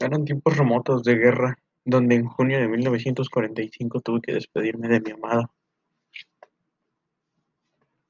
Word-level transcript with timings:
Eran 0.00 0.24
tiempos 0.24 0.56
remotos 0.56 1.02
de 1.02 1.14
guerra, 1.14 1.56
donde 1.84 2.16
en 2.16 2.26
junio 2.26 2.58
de 2.58 2.68
1945 2.68 4.00
tuve 4.00 4.20
que 4.20 4.32
despedirme 4.32 4.88
de 4.88 5.00
mi 5.00 5.10
amada, 5.12 5.50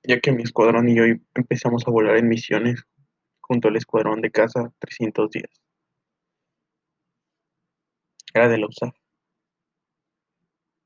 ya 0.02 0.20
que 0.20 0.32
mi 0.32 0.42
escuadrón 0.42 0.88
y 0.88 0.96
yo 0.96 1.04
empezamos 1.34 1.86
a 1.86 1.90
volar 1.90 2.16
en 2.16 2.28
misiones 2.28 2.84
junto 3.40 3.68
al 3.68 3.76
escuadrón 3.76 4.20
de 4.20 4.30
caza 4.30 4.72
310. 4.78 5.44
Era 8.32 8.48
de 8.48 8.58
la. 8.58 8.66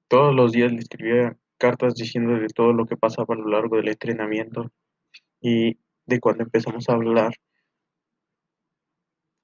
Todos 0.09 0.35
los 0.35 0.53
días 0.53 0.73
le 0.73 0.79
escribía 0.79 1.37
cartas 1.59 1.95
diciendo 1.95 2.35
de 2.35 2.49
todo 2.49 2.73
lo 2.73 2.87
que 2.87 2.97
pasaba 2.97 3.35
a 3.35 3.39
lo 3.39 3.49
largo 3.49 3.77
del 3.77 3.89
entrenamiento 3.89 4.71
y 5.41 5.79
de 6.07 6.21
cuando 6.21 6.45
empezamos 6.45 6.89
a 6.89 6.95
hablar. 6.95 7.33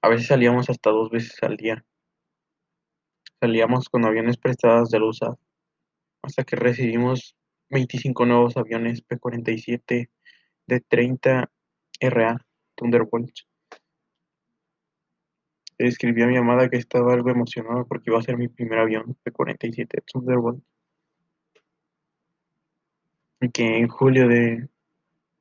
A 0.04 0.08
veces 0.10 0.26
salíamos 0.26 0.68
hasta 0.68 0.90
dos 0.90 1.08
veces 1.08 1.42
al 1.42 1.56
día. 1.56 1.82
Salíamos 3.40 3.88
con 3.88 4.04
aviones 4.04 4.36
prestados 4.36 4.90
de 4.90 5.00
la 5.00 5.06
USAF 5.06 5.38
hasta 6.20 6.44
que 6.44 6.56
recibimos 6.56 7.34
25 7.70 8.26
nuevos 8.26 8.58
aviones 8.58 9.00
P-47 9.00 10.10
de 10.66 10.80
30 10.80 11.50
RA 12.00 12.46
Thunderbolt. 12.74 13.34
Le 15.78 15.88
escribí 15.88 16.20
a 16.20 16.26
mi 16.26 16.36
amada 16.36 16.68
que 16.68 16.76
estaba 16.76 17.14
algo 17.14 17.30
emocionada 17.30 17.84
porque 17.84 18.10
iba 18.10 18.18
a 18.18 18.22
ser 18.22 18.36
mi 18.36 18.48
primer 18.48 18.80
avión 18.80 19.16
P-47 19.22 20.04
Thunderbolt. 20.04 20.62
Y 23.40 23.48
que 23.48 23.78
en 23.78 23.88
julio 23.88 24.28
de 24.28 24.68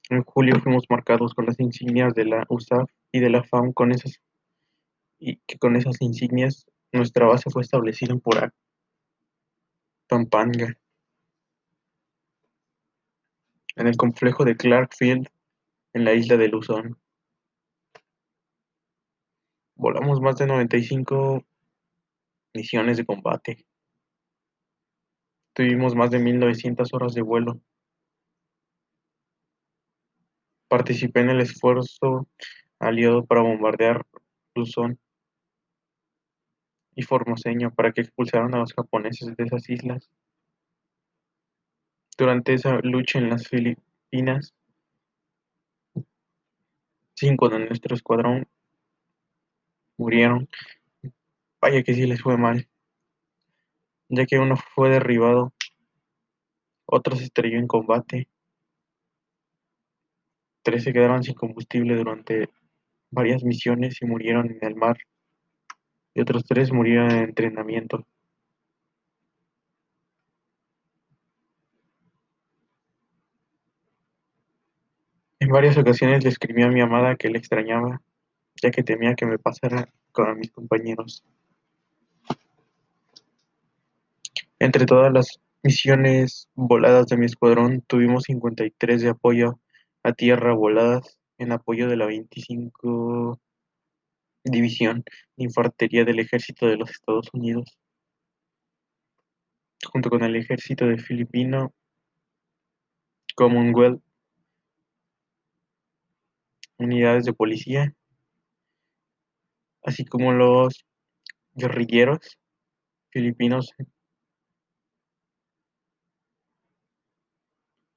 en 0.09 0.23
julio 0.23 0.61
fuimos 0.61 0.85
marcados 0.89 1.33
con 1.33 1.47
las 1.47 1.59
insignias 1.59 2.13
de 2.13 2.23
la 2.23 2.45
USAF 2.47 2.89
y 3.11 3.19
de 3.19 3.29
la 3.29 3.43
FAM 3.43 3.73
con 3.73 3.91
esas 3.91 4.21
y 5.25 5.37
que 5.47 5.57
con 5.57 5.77
esas 5.77 6.01
insignias 6.01 6.65
nuestra 6.91 7.25
base 7.25 7.49
fue 7.49 7.61
establecida 7.61 8.13
Porac, 8.17 8.53
Pampanga, 10.09 10.77
en 13.77 13.87
el 13.87 13.95
complejo 13.95 14.43
de 14.43 14.57
Clark 14.57 14.93
Field, 14.93 15.29
en 15.93 16.03
la 16.03 16.13
isla 16.13 16.35
de 16.35 16.49
Luzón. 16.49 16.99
Volamos 19.75 20.19
más 20.19 20.35
de 20.35 20.45
95 20.45 21.45
misiones 22.53 22.97
de 22.97 23.05
combate. 23.05 23.65
Tuvimos 25.53 25.95
más 25.95 26.11
de 26.11 26.19
1900 26.19 26.93
horas 26.93 27.13
de 27.13 27.21
vuelo. 27.21 27.61
Participé 30.67 31.21
en 31.21 31.29
el 31.29 31.39
esfuerzo 31.39 32.27
aliado 32.77 33.25
para 33.25 33.41
bombardear 33.41 34.05
Luzón 34.53 34.99
y 36.95 37.03
Formoseño 37.03 37.73
para 37.73 37.91
que 37.91 38.01
expulsaran 38.01 38.53
a 38.53 38.59
los 38.59 38.73
japoneses 38.73 39.35
de 39.35 39.43
esas 39.43 39.69
islas. 39.69 40.09
Durante 42.17 42.53
esa 42.53 42.79
lucha 42.83 43.19
en 43.19 43.29
las 43.29 43.47
Filipinas, 43.47 44.53
cinco 47.15 47.49
de 47.49 47.59
nuestro 47.59 47.95
escuadrón 47.95 48.47
murieron. 49.97 50.47
Vaya 51.61 51.81
que 51.83 51.93
sí 51.93 52.05
les 52.05 52.21
fue 52.21 52.37
mal, 52.37 52.67
ya 54.09 54.25
que 54.25 54.37
uno 54.37 54.55
fue 54.57 54.89
derribado, 54.89 55.53
otro 56.85 57.15
se 57.15 57.23
estrelló 57.23 57.57
en 57.57 57.67
combate, 57.67 58.27
tres 60.61 60.83
se 60.83 60.91
quedaron 60.91 61.23
sin 61.23 61.35
combustible 61.35 61.95
durante 61.95 62.49
varias 63.11 63.43
misiones 63.43 64.01
y 64.01 64.05
murieron 64.05 64.51
en 64.51 64.59
el 64.61 64.75
mar 64.75 64.97
y 66.13 66.21
otros 66.21 66.45
tres 66.45 66.71
murieron 66.71 67.11
en 67.11 67.19
entrenamiento. 67.23 68.05
En 75.39 75.49
varias 75.49 75.77
ocasiones 75.77 76.23
le 76.23 76.29
escribí 76.29 76.63
a 76.63 76.69
mi 76.69 76.81
amada 76.81 77.15
que 77.15 77.29
le 77.29 77.37
extrañaba, 77.37 78.01
ya 78.61 78.71
que 78.71 78.83
temía 78.83 79.15
que 79.15 79.25
me 79.25 79.37
pasara 79.37 79.89
con 80.11 80.37
mis 80.39 80.51
compañeros. 80.51 81.23
Entre 84.59 84.85
todas 84.85 85.11
las 85.11 85.41
misiones 85.63 86.47
voladas 86.55 87.07
de 87.07 87.17
mi 87.17 87.25
escuadrón, 87.25 87.81
tuvimos 87.81 88.23
53 88.23 89.01
de 89.01 89.09
apoyo 89.09 89.59
a 90.03 90.13
tierra 90.13 90.53
voladas 90.53 91.17
en 91.37 91.51
apoyo 91.51 91.89
de 91.89 91.97
la 91.97 92.05
25 92.05 93.39
División 94.43 95.03
de 95.37 95.45
Infantería 95.45 96.03
del 96.05 96.19
Ejército 96.19 96.67
de 96.67 96.77
los 96.77 96.91
Estados 96.91 97.29
Unidos, 97.33 97.77
junto 99.85 100.09
con 100.09 100.23
el 100.23 100.35
Ejército 100.35 100.85
de 100.85 100.97
Filipino 100.97 101.73
Commonwealth, 103.35 104.01
unidades 106.77 107.25
de 107.25 107.33
policía, 107.33 107.93
así 109.83 110.05
como 110.05 110.33
los 110.33 110.85
guerrilleros 111.53 112.37
filipinos. 113.11 113.73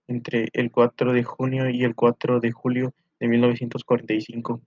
Entre 0.09 0.49
el 0.53 0.71
4 0.71 1.13
de 1.13 1.25
junio 1.25 1.69
y 1.69 1.83
el 1.83 1.95
4 1.97 2.39
de 2.39 2.53
julio 2.53 2.95
de 3.19 3.29
1945. 3.29 4.63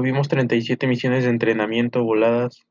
Tuvimos 0.00 0.28
37 0.28 0.86
misiones 0.86 1.24
de 1.24 1.30
entrenamiento 1.30 2.02
voladas 2.02 2.62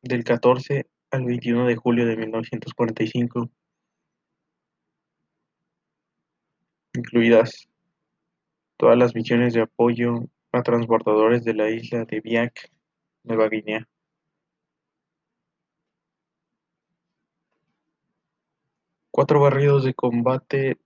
del 0.00 0.22
14 0.22 0.86
al 1.10 1.24
21 1.24 1.66
de 1.66 1.74
julio 1.74 2.06
de 2.06 2.16
1945, 2.16 3.50
incluidas 6.94 7.68
todas 8.76 8.96
las 8.96 9.12
misiones 9.16 9.54
de 9.54 9.62
apoyo 9.62 10.28
a 10.52 10.62
transbordadores 10.62 11.42
de 11.42 11.54
la 11.54 11.68
isla 11.68 12.04
de 12.04 12.20
Biak, 12.20 12.70
Nueva 13.24 13.48
Guinea. 13.48 13.88
Cuatro 19.10 19.40
barridos 19.40 19.82
de 19.82 19.94
combate 19.94 20.78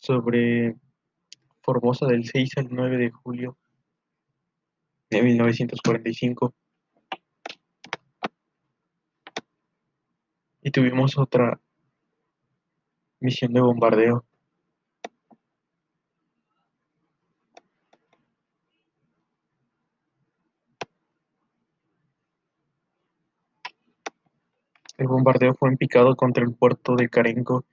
sobre 0.00 0.76
Formosa 1.62 2.06
del 2.06 2.24
6 2.24 2.56
al 2.56 2.68
9 2.70 2.96
de 2.96 3.10
julio 3.10 3.56
de 5.10 5.22
1945. 5.22 6.54
Y 10.62 10.70
tuvimos 10.70 11.18
otra 11.18 11.60
misión 13.20 13.52
de 13.52 13.60
bombardeo. 13.60 14.24
El 24.96 25.08
bombardeo 25.08 25.54
fue 25.54 25.70
en 25.70 25.76
picado 25.76 26.14
contra 26.16 26.44
el 26.44 26.54
puerto 26.54 26.94
de 26.94 27.08
Carenco 27.08 27.64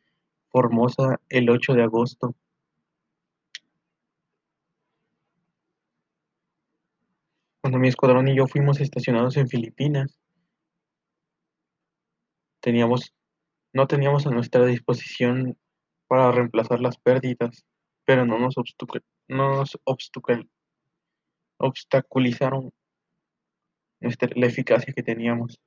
Formosa 0.58 1.22
el 1.30 1.52
8 1.52 1.76
de 1.76 1.84
agosto. 1.84 2.36
Cuando 7.62 7.78
mi 7.78 7.90
escuadrón 7.90 8.28
y 8.28 8.36
yo 8.36 8.48
fuimos 8.48 8.82
estacionados 8.82 9.38
en 9.38 9.48
Filipinas, 9.48 10.20
teníamos, 12.60 13.14
no 13.72 13.86
teníamos 13.86 14.26
a 14.26 14.32
nuestra 14.32 14.66
disposición 14.66 15.60
para 16.08 16.32
reemplazar 16.32 16.80
las 16.80 16.98
pérdidas, 16.98 17.64
pero 18.04 18.26
no 18.26 18.40
nos, 18.40 18.56
no 19.28 19.58
nos 19.58 19.80
obstaculizaron 21.60 22.74
nuestra, 24.00 24.30
la 24.36 24.48
eficacia 24.48 24.92
que 24.92 25.04
teníamos. 25.04 25.62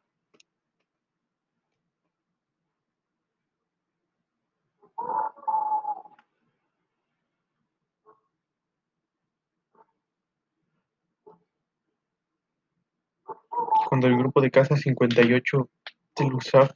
Cuando 13.90 14.06
el 14.06 14.16
grupo 14.16 14.40
de 14.40 14.52
caza 14.52 14.76
58 14.76 15.68
del 16.14 16.34
USAF 16.34 16.70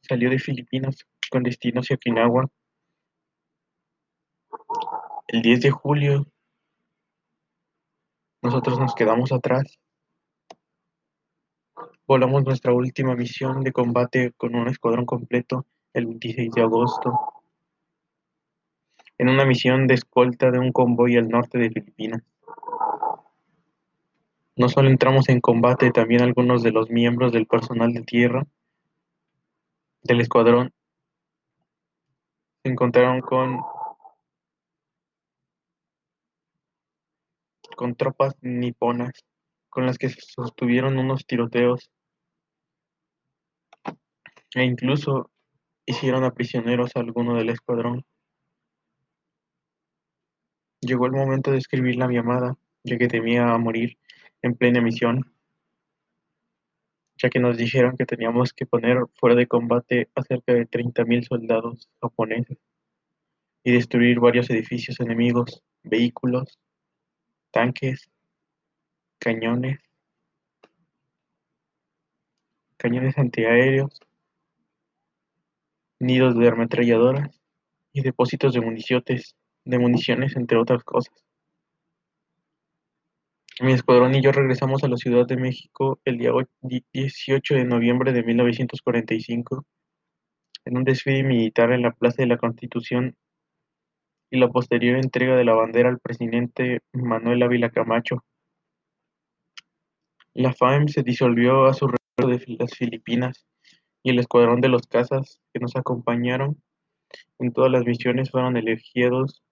salió 0.00 0.30
de 0.30 0.38
Filipinas 0.38 1.06
con 1.30 1.42
destino 1.42 1.82
hacia 1.82 1.96
Okinawa, 1.96 2.46
el 5.26 5.42
10 5.42 5.60
de 5.60 5.70
julio 5.70 6.26
nosotros 8.40 8.78
nos 8.78 8.94
quedamos 8.94 9.32
atrás. 9.32 9.78
Volamos 12.06 12.42
nuestra 12.42 12.72
última 12.72 13.14
misión 13.14 13.62
de 13.62 13.72
combate 13.74 14.32
con 14.38 14.54
un 14.54 14.68
escuadrón 14.68 15.04
completo 15.04 15.66
el 15.92 16.06
26 16.06 16.52
de 16.52 16.62
agosto. 16.62 17.12
en 19.18 19.28
una 19.28 19.44
misión 19.44 19.86
de 19.86 19.92
escolta 19.92 20.50
de 20.50 20.58
un 20.58 20.72
convoy 20.72 21.18
al 21.18 21.28
norte 21.28 21.58
de 21.58 21.68
Filipinas. 21.68 22.22
No 24.58 24.68
solo 24.68 24.90
entramos 24.90 25.28
en 25.28 25.40
combate, 25.40 25.92
también 25.92 26.20
algunos 26.20 26.64
de 26.64 26.72
los 26.72 26.90
miembros 26.90 27.32
del 27.32 27.46
personal 27.46 27.92
de 27.92 28.02
tierra 28.02 28.44
del 30.02 30.20
escuadrón 30.20 30.74
se 32.64 32.72
encontraron 32.72 33.20
con 33.20 33.62
tropas 37.96 38.34
niponas, 38.40 39.12
con 39.70 39.86
las 39.86 39.96
que 39.96 40.08
sostuvieron 40.08 40.98
unos 40.98 41.24
tiroteos 41.24 41.92
e 44.56 44.64
incluso 44.64 45.30
hicieron 45.86 46.24
a 46.24 46.34
prisioneros 46.34 46.96
a 46.96 47.00
alguno 47.00 47.36
del 47.36 47.50
escuadrón. 47.50 48.04
Llegó 50.80 51.06
el 51.06 51.12
momento 51.12 51.52
de 51.52 51.58
escribir 51.58 51.94
la 51.94 52.08
llamada, 52.08 52.56
ya 52.82 52.98
que 52.98 53.06
temía 53.06 53.56
morir 53.56 53.96
en 54.42 54.54
plena 54.54 54.80
misión, 54.80 55.32
ya 57.16 57.30
que 57.30 57.40
nos 57.40 57.56
dijeron 57.56 57.96
que 57.96 58.06
teníamos 58.06 58.52
que 58.52 58.66
poner 58.66 58.98
fuera 59.14 59.34
de 59.34 59.46
combate 59.46 60.08
a 60.14 60.22
cerca 60.22 60.54
de 60.54 60.66
30.000 60.66 61.24
soldados 61.24 61.88
japoneses 62.00 62.58
y 63.64 63.72
destruir 63.72 64.20
varios 64.20 64.48
edificios 64.50 65.00
enemigos, 65.00 65.62
vehículos, 65.82 66.58
tanques, 67.50 68.08
cañones, 69.18 69.80
cañones 72.76 73.18
antiaéreos, 73.18 74.00
nidos 75.98 76.38
de 76.38 76.48
ametralladoras 76.48 77.40
y 77.92 78.02
depósitos 78.02 78.54
de 78.54 78.60
de 79.64 79.78
municiones 79.78 80.36
entre 80.36 80.56
otras 80.56 80.84
cosas. 80.84 81.27
Mi 83.60 83.72
escuadrón 83.72 84.14
y 84.14 84.22
yo 84.22 84.30
regresamos 84.30 84.84
a 84.84 84.88
la 84.88 84.96
Ciudad 84.96 85.26
de 85.26 85.36
México 85.36 85.98
el 86.04 86.18
día 86.18 86.30
18 86.92 87.54
de 87.56 87.64
noviembre 87.64 88.12
de 88.12 88.22
1945 88.22 89.66
en 90.64 90.76
un 90.76 90.84
desfile 90.84 91.24
militar 91.24 91.72
en 91.72 91.82
la 91.82 91.90
Plaza 91.90 92.22
de 92.22 92.28
la 92.28 92.36
Constitución 92.36 93.16
y 94.30 94.38
la 94.38 94.48
posterior 94.48 94.96
entrega 94.96 95.34
de 95.34 95.44
la 95.44 95.54
bandera 95.54 95.88
al 95.88 95.98
presidente 95.98 96.82
Manuel 96.92 97.42
Ávila 97.42 97.70
Camacho. 97.70 98.24
La 100.34 100.52
FAEM 100.52 100.86
se 100.86 101.02
disolvió 101.02 101.66
a 101.66 101.74
su 101.74 101.88
regreso 101.88 102.46
de 102.46 102.56
las 102.60 102.76
Filipinas 102.76 103.44
y 104.04 104.10
el 104.10 104.20
escuadrón 104.20 104.60
de 104.60 104.68
los 104.68 104.86
cazas 104.86 105.40
que 105.52 105.58
nos 105.58 105.74
acompañaron 105.74 106.62
en 107.40 107.52
todas 107.52 107.72
las 107.72 107.84
misiones 107.84 108.30
fueron 108.30 108.56
elegidos 108.56 109.42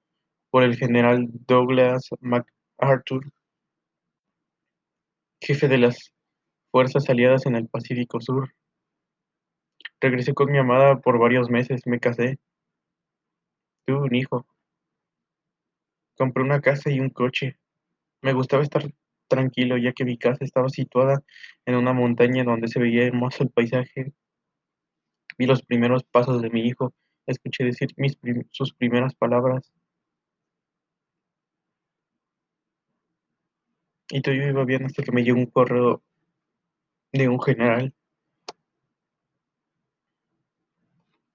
por 0.50 0.62
el 0.62 0.76
general 0.76 1.26
Douglas 1.48 2.08
MacArthur 2.20 3.32
jefe 5.40 5.68
de 5.68 5.78
las 5.78 6.12
fuerzas 6.70 7.08
aliadas 7.08 7.46
en 7.46 7.56
el 7.56 7.68
Pacífico 7.68 8.20
Sur. 8.20 8.54
Regresé 10.00 10.34
con 10.34 10.50
mi 10.50 10.58
amada 10.58 11.00
por 11.00 11.18
varios 11.18 11.50
meses, 11.50 11.82
me 11.86 12.00
casé. 12.00 12.38
Tuve 13.86 13.98
un 13.98 14.14
hijo. 14.14 14.46
Compré 16.16 16.42
una 16.42 16.60
casa 16.60 16.90
y 16.90 17.00
un 17.00 17.10
coche. 17.10 17.58
Me 18.22 18.32
gustaba 18.32 18.62
estar 18.62 18.84
tranquilo 19.28 19.76
ya 19.76 19.92
que 19.92 20.04
mi 20.04 20.18
casa 20.18 20.44
estaba 20.44 20.68
situada 20.68 21.22
en 21.64 21.76
una 21.76 21.92
montaña 21.92 22.44
donde 22.44 22.68
se 22.68 22.80
veía 22.80 23.04
hermoso 23.06 23.42
el 23.42 23.50
paisaje. 23.50 24.12
Vi 25.38 25.46
los 25.46 25.62
primeros 25.62 26.04
pasos 26.04 26.40
de 26.40 26.50
mi 26.50 26.60
hijo, 26.60 26.94
escuché 27.26 27.64
decir 27.64 27.90
mis 27.96 28.18
sus 28.50 28.72
primeras 28.72 29.14
palabras. 29.14 29.72
Y 34.08 34.20
todo 34.22 34.34
iba 34.34 34.64
bien 34.64 34.84
hasta 34.84 35.02
que 35.02 35.12
me 35.12 35.22
llegó 35.22 35.38
un 35.38 35.46
correo 35.46 36.02
de 37.12 37.28
un 37.28 37.40
general. 37.40 37.92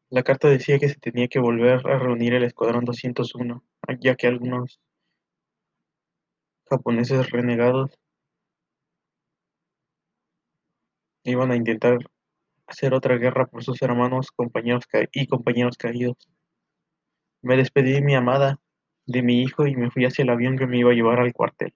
La 0.10 0.24
carta 0.24 0.48
decía 0.50 0.80
que 0.80 0.90
se 0.90 1.00
tenía 1.00 1.28
que 1.28 1.40
volver 1.40 1.88
a 1.88 1.98
reunir 1.98 2.34
el 2.34 2.44
escuadrón 2.44 2.86
201, 2.86 3.64
ya 4.00 4.16
que 4.16 4.28
algunos 4.28 4.80
japoneses 6.70 7.30
renegados 7.30 7.92
iban 11.24 11.52
a 11.52 11.56
intentar 11.56 11.98
hacer 12.68 12.94
otra 12.94 13.18
guerra 13.18 13.48
por 13.48 13.64
sus 13.64 13.82
hermanos 13.82 14.32
compañeros 14.32 14.86
y 15.12 15.28
compañeros 15.28 15.78
caídos. 15.78 16.18
Me 17.42 17.58
despedí 17.58 17.92
de 17.92 18.02
mi 18.02 18.16
amada, 18.16 18.60
de 19.06 19.22
mi 19.24 19.42
hijo 19.42 19.68
y 19.68 19.76
me 19.76 19.92
fui 19.92 20.06
hacia 20.06 20.24
el 20.24 20.30
avión 20.30 20.58
que 20.58 20.68
me 20.68 20.78
iba 20.78 20.92
a 20.92 20.96
llevar 20.96 21.20
al 21.20 21.34
cuartel. 21.34 21.74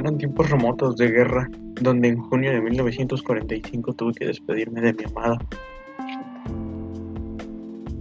Eran 0.00 0.16
tiempos 0.16 0.48
remotos 0.48 0.96
de 0.96 1.10
guerra, 1.10 1.46
donde 1.82 2.08
en 2.08 2.16
junio 2.16 2.50
de 2.52 2.62
1945 2.62 3.92
tuve 3.92 4.14
que 4.14 4.28
despedirme 4.28 4.80
de 4.80 4.94
mi 4.94 5.04
amada, 5.04 5.36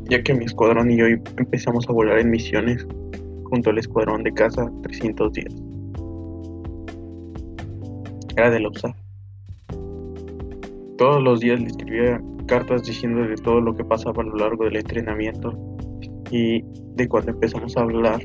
ya 0.06 0.24
que 0.24 0.34
mi 0.34 0.46
escuadrón 0.46 0.92
y 0.92 0.96
yo 0.96 1.08
empezamos 1.08 1.90
a 1.90 1.92
volar 1.92 2.20
en 2.20 2.30
misiones 2.30 2.88
junto 3.44 3.72
al 3.72 3.80
escuadrón 3.80 4.24
de 4.24 4.32
caza 4.32 4.72
310. 4.84 5.54
Era 8.38 8.50
de 8.50 8.62
la. 8.62 8.70
Todos 10.98 11.22
los 11.22 11.42
días 11.42 11.60
le 11.60 11.68
escribía 11.68 12.22
cartas 12.46 12.84
diciendo 12.84 13.28
de 13.28 13.36
todo 13.36 13.60
lo 13.60 13.76
que 13.76 13.84
pasaba 13.84 14.24
a 14.24 14.26
lo 14.26 14.38
largo 14.38 14.64
del 14.64 14.78
entrenamiento 14.78 15.52
y 16.32 16.64
de 16.96 17.10
cuando 17.10 17.32
empezamos 17.32 17.76
a 17.76 17.82
hablar 17.82 18.22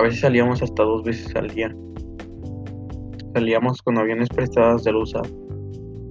a 0.00 0.02
veces 0.02 0.20
salíamos 0.20 0.62
hasta 0.62 0.82
dos 0.82 1.04
veces 1.04 1.36
al 1.36 1.48
día. 1.50 1.76
Salíamos 3.34 3.82
con 3.82 3.98
aviones 3.98 4.30
prestados 4.30 4.82
de 4.84 4.94
USA 4.94 5.20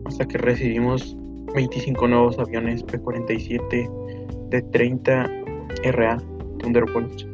hasta 0.05 0.27
que 0.27 0.38
recibimos 0.38 1.17
25 1.55 2.08
nuevos 2.08 2.38
aviones 2.38 2.84
P-47 2.84 4.50
de 4.50 4.62
30 4.62 5.27
RA 5.86 6.17
Thunderbolts. 6.60 7.27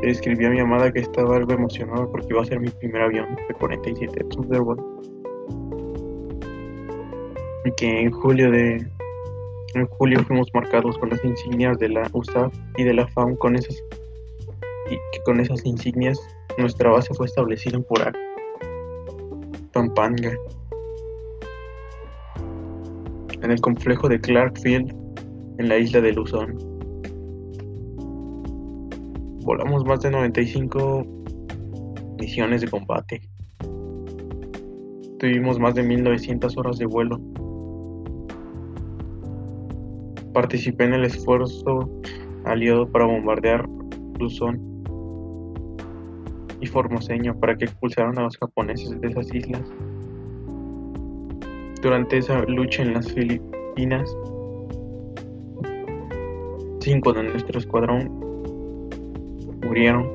Le 0.00 0.10
escribí 0.12 0.44
a 0.44 0.50
mi 0.50 0.60
amada 0.60 0.92
que 0.92 1.00
estaba 1.00 1.36
algo 1.36 1.52
emocionado 1.52 2.08
porque 2.12 2.28
iba 2.30 2.42
a 2.42 2.44
ser 2.44 2.60
mi 2.60 2.68
primer 2.68 3.02
avión 3.02 3.26
P-47 3.48 4.28
Thunderbolt. 4.28 4.80
Y 7.64 7.72
que 7.72 8.00
en 8.02 8.12
julio 8.12 8.52
de 8.52 8.86
en 9.74 9.86
julio 9.86 10.22
fuimos 10.24 10.48
marcados 10.54 10.98
con 10.98 11.10
las 11.10 11.24
insignias 11.24 11.78
de 11.78 11.88
la 11.88 12.08
USAF 12.12 12.52
y 12.76 12.84
de 12.84 12.94
la 12.94 13.06
FAM 13.08 13.36
con 13.36 13.56
esas 13.56 13.82
que 15.12 15.22
con 15.24 15.40
esas 15.40 15.64
insignias 15.64 16.18
nuestra 16.58 16.90
base 16.90 17.14
fue 17.14 17.26
establecida 17.26 17.76
en 17.76 17.84
Purak, 17.84 18.16
Pampanga, 19.72 20.32
en 23.42 23.50
el 23.50 23.60
complejo 23.60 24.08
de 24.08 24.20
Clarkfield, 24.20 24.94
en 25.58 25.68
la 25.68 25.78
isla 25.78 26.00
de 26.00 26.12
Luzón. 26.12 26.58
Volamos 29.42 29.84
más 29.84 30.00
de 30.00 30.10
95 30.10 31.06
misiones 32.18 32.60
de 32.60 32.68
combate. 32.68 33.20
Tuvimos 35.18 35.58
más 35.58 35.74
de 35.74 35.82
1900 35.82 36.56
horas 36.56 36.78
de 36.78 36.86
vuelo. 36.86 37.20
Participé 40.32 40.84
en 40.84 40.94
el 40.94 41.04
esfuerzo 41.04 41.90
aliado 42.44 42.90
para 42.90 43.06
bombardear 43.06 43.68
Luzón 44.18 44.69
y 46.60 46.66
Formoseño 46.66 47.38
para 47.38 47.56
que 47.56 47.64
expulsaran 47.64 48.18
a 48.18 48.22
los 48.22 48.36
japoneses 48.36 49.00
de 49.00 49.08
esas 49.08 49.34
islas. 49.34 49.62
Durante 51.82 52.18
esa 52.18 52.42
lucha 52.44 52.82
en 52.82 52.94
las 52.94 53.10
Filipinas, 53.12 54.14
cinco 56.80 57.12
de 57.12 57.22
nuestro 57.22 57.58
escuadrón 57.58 58.10
murieron. 59.64 60.10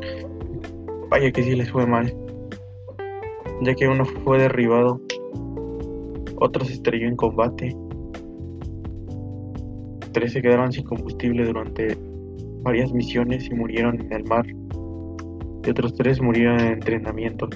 Vaya 1.10 1.32
que 1.32 1.44
sí 1.44 1.56
les 1.56 1.72
fue 1.72 1.86
mal, 1.86 2.14
ya 3.62 3.74
que 3.74 3.88
uno 3.88 4.06
fue 4.06 4.40
derribado, 4.40 5.00
otro 6.38 6.66
se 6.66 6.74
estrelló 6.74 7.08
en 7.08 7.16
combate, 7.16 7.76
tres 10.12 10.34
se 10.34 10.42
quedaron 10.42 10.72
sin 10.72 10.84
combustible 10.84 11.46
durante 11.46 11.98
varias 12.64 12.92
misiones 12.92 13.48
y 13.48 13.54
murieron 13.54 14.02
en 14.02 14.12
el 14.12 14.24
mar 14.26 14.46
y 15.66 15.70
otros 15.70 15.96
tres 15.96 16.22
murieron 16.22 16.60
en 16.60 16.74
entrenamiento. 16.74 17.50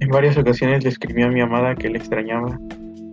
En 0.00 0.08
varias 0.10 0.36
ocasiones 0.36 0.84
le 0.84 0.90
escribí 0.90 1.22
a 1.22 1.28
mi 1.28 1.40
amada 1.40 1.74
que 1.74 1.88
le 1.88 1.98
extrañaba, 1.98 2.60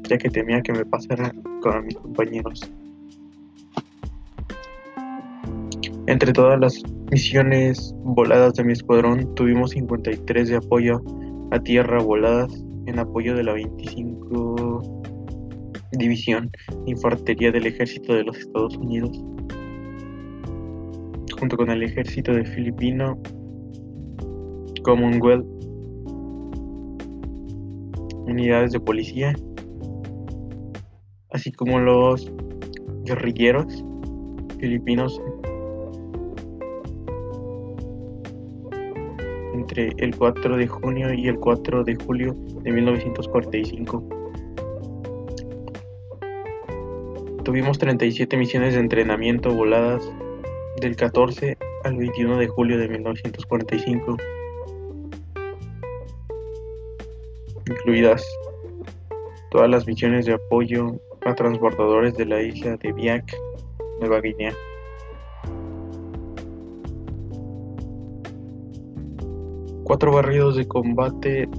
ya 0.04 0.18
que 0.18 0.30
temía 0.30 0.62
que 0.62 0.74
me 0.74 0.86
pasara 0.86 1.34
con 1.62 1.86
mis 1.86 1.96
compañeros. 1.96 2.70
Entre 6.06 6.34
todas 6.34 6.60
las 6.60 6.84
misiones 7.10 7.96
voladas 8.04 8.56
de 8.56 8.66
mi 8.66 8.74
escuadrón, 8.74 9.34
tuvimos 9.36 9.72
53 9.72 10.50
de 10.50 10.56
apoyo 10.58 11.02
a 11.52 11.60
tierra 11.60 12.00
voladas 12.00 12.64
en 12.86 13.00
apoyo 13.00 13.36
de 13.36 13.44
la 13.44 13.54
25 13.54 15.03
División 15.98 16.52
de 16.86 16.92
Infantería 16.92 17.52
del 17.52 17.68
Ejército 17.68 18.14
de 18.14 18.24
los 18.24 18.38
Estados 18.38 18.76
Unidos, 18.78 19.12
junto 21.40 21.58
con 21.58 21.70
el 21.70 21.84
Ejército 21.84 22.34
de 22.34 22.46
Filipino, 22.46 23.18
Commonwealth, 24.84 25.46
unidades 28.28 28.72
de 28.72 28.80
policía, 28.80 29.34
así 31.32 31.52
como 31.52 31.80
los 31.80 32.32
guerrilleros 33.06 33.84
filipinos 34.60 35.22
entre 39.54 39.90
el 39.98 40.16
4 40.16 40.58
de 40.58 40.68
junio 40.68 41.14
y 41.14 41.28
el 41.28 41.38
4 41.38 41.84
de 41.84 41.96
julio 41.96 42.36
de 42.64 42.72
1945. 42.72 44.23
Tuvimos 47.44 47.78
37 47.78 48.38
misiones 48.38 48.74
de 48.74 48.80
entrenamiento 48.80 49.54
voladas 49.54 50.10
del 50.80 50.96
14 50.96 51.58
al 51.84 51.98
21 51.98 52.38
de 52.38 52.48
julio 52.48 52.78
de 52.78 52.88
1945, 52.88 54.16
incluidas 57.68 58.26
todas 59.52 59.70
las 59.70 59.86
misiones 59.86 60.26
de 60.26 60.36
apoyo 60.36 60.96
a 61.26 61.36
transbordadores 61.36 62.16
de 62.16 62.26
la 62.28 62.42
isla 62.42 62.78
de 62.78 62.94
Biak, 62.94 63.36
Nueva 64.00 64.22
Guinea. 64.22 64.54
Cuatro 69.84 70.14
barridos 70.14 70.56
de 70.56 70.66
combate 70.66 71.50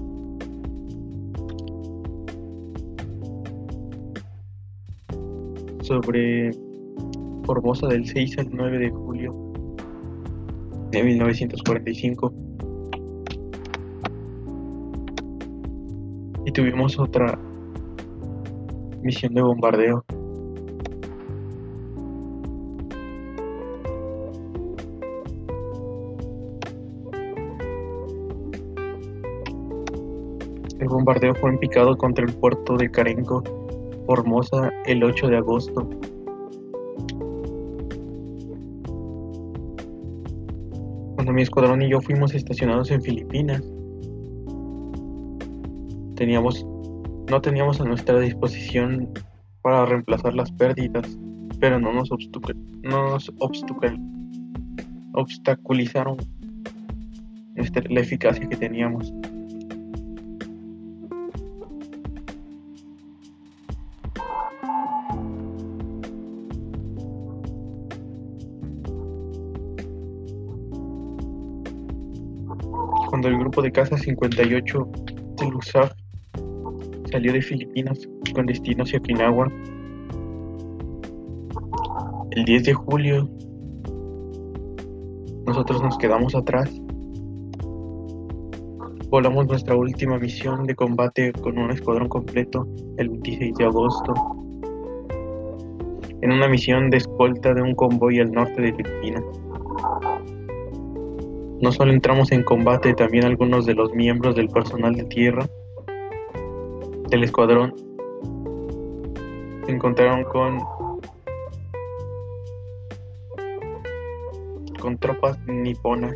sobre 5.85 6.51
Formosa 7.45 7.87
del 7.89 8.07
6 8.07 8.39
al 8.39 8.49
9 8.51 8.79
de 8.79 8.91
julio 8.91 9.33
de 10.91 11.03
1945. 11.03 12.33
Y 16.47 16.53
tuvimos 16.53 16.99
otra 16.99 17.39
misión 19.03 19.35
de 19.35 19.43
bombardeo. 19.43 20.05
El 30.81 30.89
bombardeo 30.89 31.35
fue 31.35 31.51
en 31.51 31.59
picado 31.59 31.97
contra 31.97 32.25
el 32.25 32.33
puerto 32.33 32.77
de 32.77 32.91
Carenco 32.91 33.64
Formosa 34.07 34.71
el 34.87 35.03
8 35.03 35.29
de 35.29 35.37
agosto. 35.37 35.89
Cuando 41.15 41.33
mi 41.33 41.43
escuadrón 41.43 41.83
y 41.83 41.89
yo 41.89 42.01
fuimos 42.01 42.35
estacionados 42.35 42.91
en 42.91 43.03
Filipinas, 43.03 43.63
teníamos, 46.17 46.67
no 47.31 47.41
teníamos 47.41 47.81
a 47.81 47.85
nuestra 47.85 48.21
disposición 48.21 49.09
para 49.63 49.87
reemplazar 49.87 50.35
las 50.35 50.53
pérdidas, 50.53 51.19
pero 51.61 51.81
no 51.81 51.93
nos, 51.93 52.11
nos 52.83 53.33
obstaculizaron 55.15 56.17
la 57.89 58.01
eficacia 58.01 58.49
que 58.49 58.57
teníamos. 58.57 59.13
De 73.63 73.73
caza 73.73 73.97
58 73.97 74.89
de 75.39 75.47
USAF 75.47 75.93
salió 77.11 77.33
de 77.33 77.43
Filipinas 77.43 78.09
con 78.35 78.47
destino 78.47 78.83
hacia 78.83 78.99
Okinawa. 78.99 79.51
El 82.33 82.45
10 82.45 82.65
de 82.65 82.75
julio 82.75 83.29
nosotros 85.47 85.83
nos 85.83 85.97
quedamos 85.99 86.35
atrás. 86.35 86.71
Volamos 89.11 89.47
nuestra 89.47 89.77
última 89.77 90.19
misión 90.19 90.65
de 90.65 90.75
combate 90.75 91.33
con 91.33 91.59
un 91.59 91.71
escuadrón 91.71 92.09
completo 92.09 92.67
el 92.97 93.11
26 93.11 93.55
de 93.57 93.65
agosto. 93.65 94.15
En 96.23 96.33
una 96.33 96.49
misión 96.49 96.91
de 96.91 96.97
escolta 96.97 97.55
de 97.55 97.63
un 97.63 97.75
convoy 97.75 98.19
al 98.19 98.33
norte 98.33 98.61
de 98.61 98.73
Filipinas. 98.73 99.23
No 101.61 101.73
solo 101.73 101.93
entramos 101.93 102.33
en 102.33 102.43
combate, 102.43 102.95
también 102.95 103.25
algunos 103.25 103.65
de 103.67 103.75
los 103.75 103.93
miembros 103.95 104.35
del 104.35 104.49
personal 104.49 104.95
de 104.95 105.05
tierra 105.05 105.49
del 107.09 107.25
escuadrón 107.25 107.75
se 109.65 109.73
encontraron 109.73 110.25
con 110.25 110.61
con 114.81 114.99
tropas 114.99 115.39
niponas 115.47 116.15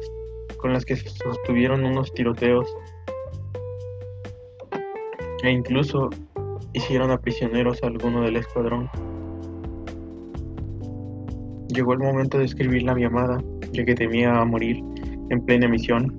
con 0.58 0.72
las 0.72 0.84
que 0.84 0.96
se 0.96 1.08
sostuvieron 1.08 1.84
unos 1.84 2.12
tiroteos 2.12 2.68
e 5.42 5.50
incluso 5.50 6.10
hicieron 6.72 7.10
a 7.10 7.18
prisioneros 7.18 7.82
a 7.82 7.86
alguno 7.86 8.22
del 8.22 8.36
escuadrón. 8.36 8.90
Llegó 11.68 11.92
el 11.92 12.00
momento 12.00 12.38
de 12.38 12.44
escribir 12.44 12.82
la 12.82 12.94
llamada, 12.94 13.42
ya 13.72 13.84
que 13.84 13.94
temía 13.94 14.44
morir 14.44 14.82
en 15.30 15.44
plena 15.44 15.68
misión, 15.68 16.14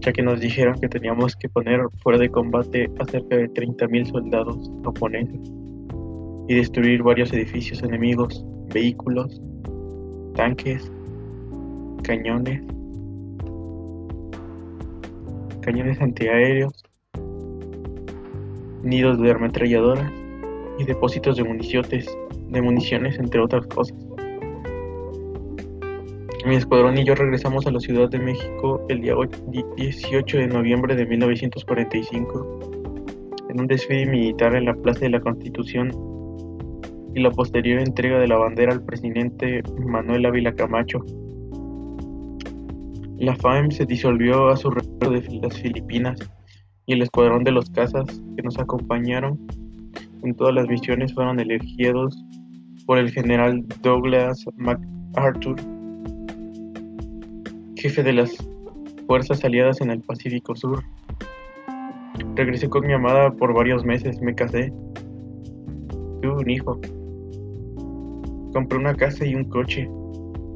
ya 0.00 0.12
que 0.12 0.22
nos 0.22 0.40
dijeron 0.40 0.78
que 0.80 0.88
teníamos 0.88 1.34
que 1.36 1.48
poner 1.48 1.80
fuera 2.02 2.18
de 2.18 2.28
combate 2.28 2.90
a 3.00 3.04
cerca 3.06 3.36
de 3.36 3.48
30.000 3.50 4.06
soldados 4.10 4.70
japoneses 4.84 5.40
y 6.48 6.54
destruir 6.54 7.02
varios 7.02 7.32
edificios 7.32 7.82
enemigos, 7.82 8.44
vehículos, 8.72 9.40
tanques, 10.34 10.90
cañones, 12.02 12.62
cañones 15.62 16.00
antiaéreos, 16.00 16.84
nidos 18.82 19.18
de 19.20 19.30
ametralladoras 19.30 20.12
y 20.78 20.84
depósitos 20.84 21.36
de 21.36 21.44
de 22.48 22.62
municiones 22.62 23.18
entre 23.18 23.40
otras 23.40 23.66
cosas. 23.68 24.03
Mi 26.44 26.56
escuadrón 26.56 26.98
y 26.98 27.04
yo 27.04 27.14
regresamos 27.14 27.66
a 27.66 27.70
la 27.70 27.80
Ciudad 27.80 28.10
de 28.10 28.18
México 28.18 28.84
el 28.90 29.00
día 29.00 29.14
18 29.78 30.36
de 30.36 30.46
noviembre 30.46 30.94
de 30.94 31.06
1945 31.06 33.40
en 33.48 33.60
un 33.60 33.66
desfile 33.66 34.04
militar 34.04 34.54
en 34.54 34.66
la 34.66 34.74
Plaza 34.74 35.00
de 35.00 35.08
la 35.08 35.20
Constitución 35.20 35.90
y 37.14 37.20
la 37.20 37.30
posterior 37.30 37.80
entrega 37.80 38.18
de 38.18 38.28
la 38.28 38.36
bandera 38.36 38.74
al 38.74 38.84
presidente 38.84 39.62
Manuel 39.86 40.26
Ávila 40.26 40.54
Camacho. 40.54 41.02
La 43.16 43.34
FAEM 43.36 43.70
se 43.70 43.86
disolvió 43.86 44.48
a 44.48 44.58
su 44.58 44.68
regreso 44.68 45.12
de 45.12 45.40
las 45.40 45.58
Filipinas 45.58 46.20
y 46.84 46.92
el 46.92 47.00
escuadrón 47.00 47.44
de 47.44 47.52
los 47.52 47.70
cazas 47.70 48.04
que 48.36 48.42
nos 48.42 48.58
acompañaron 48.58 49.40
en 50.22 50.34
todas 50.34 50.54
las 50.54 50.68
misiones 50.68 51.14
fueron 51.14 51.40
elegidos 51.40 52.22
por 52.84 52.98
el 52.98 53.10
general 53.10 53.64
Douglas 53.80 54.44
MacArthur 54.56 55.56
jefe 57.84 58.02
de 58.02 58.14
las 58.14 58.34
fuerzas 59.06 59.44
aliadas 59.44 59.82
en 59.82 59.90
el 59.90 60.00
Pacífico 60.00 60.56
Sur. 60.56 60.82
Regresé 62.34 62.66
con 62.70 62.86
mi 62.86 62.94
amada 62.94 63.30
por 63.32 63.52
varios 63.52 63.84
meses, 63.84 64.22
me 64.22 64.34
casé. 64.34 64.72
Tuve 66.22 66.32
un 66.32 66.48
hijo. 66.48 66.80
Compré 68.54 68.78
una 68.78 68.94
casa 68.94 69.26
y 69.26 69.34
un 69.34 69.44
coche. 69.44 69.86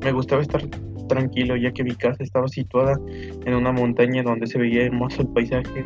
Me 0.02 0.10
gustaba 0.10 0.40
estar 0.40 0.62
tranquilo 1.10 1.54
ya 1.56 1.70
que 1.70 1.84
mi 1.84 1.94
casa 1.94 2.22
estaba 2.22 2.48
situada 2.48 2.98
en 3.44 3.54
una 3.54 3.72
montaña 3.72 4.22
donde 4.22 4.46
se 4.46 4.56
veía 4.56 4.86
hermoso 4.86 5.20
el 5.20 5.28
paisaje. 5.28 5.84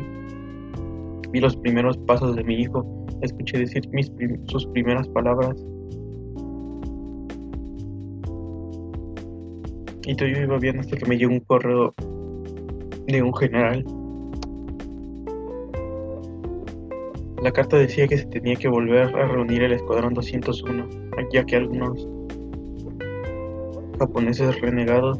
Vi 1.29 1.41
los 1.41 1.57
primeros 1.57 1.97
pasos 1.97 2.37
de 2.37 2.43
mi 2.45 2.55
hijo, 2.55 2.85
escuché 3.21 3.57
decir 3.57 3.83
sus 4.47 4.65
primeras 4.67 5.09
palabras 5.09 5.61
Y 10.05 10.15
todo 10.15 10.27
iba 10.27 10.57
bien 10.57 10.79
hasta 10.79 10.97
que 10.97 11.05
me 11.05 11.17
llegó 11.17 11.31
un 11.31 11.39
correo 11.41 11.93
de 13.07 13.21
un 13.21 13.33
general 13.35 13.85
La 17.43 17.51
carta 17.51 17.75
decía 17.75 18.07
que 18.07 18.17
se 18.17 18.25
tenía 18.27 18.55
que 18.55 18.69
volver 18.69 19.13
a 19.17 19.27
reunir 19.27 19.63
el 19.63 19.73
Escuadrón 19.73 20.13
201, 20.13 20.87
ya 21.33 21.43
que 21.43 21.57
algunos 21.57 22.07
japoneses 23.99 24.61
renegados 24.61 25.19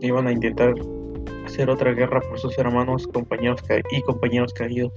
iban 0.00 0.26
a 0.26 0.32
intentar 0.32 0.74
hacer 1.46 1.70
otra 1.70 1.92
guerra 1.92 2.20
por 2.20 2.40
sus 2.40 2.58
hermanos 2.58 3.06
compañeros 3.06 3.62
y 3.92 4.02
compañeros 4.02 4.52
caídos. 4.54 4.92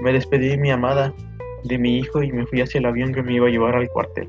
Me 0.00 0.12
despedí 0.12 0.50
de 0.50 0.56
mi 0.56 0.70
amada, 0.70 1.12
de 1.64 1.76
mi 1.76 1.98
hijo 1.98 2.22
y 2.22 2.30
me 2.30 2.46
fui 2.46 2.60
hacia 2.60 2.78
el 2.78 2.86
avión 2.86 3.12
que 3.12 3.24
me 3.24 3.34
iba 3.34 3.48
a 3.48 3.50
llevar 3.50 3.74
al 3.74 3.88
cuartel. 3.88 4.28